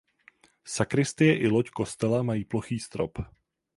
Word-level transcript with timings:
Sakristie 0.75 1.35
i 1.35 1.47
loď 1.47 1.69
kostela 1.69 2.23
mají 2.23 2.45
plochý 2.45 2.79
strop. 2.79 3.17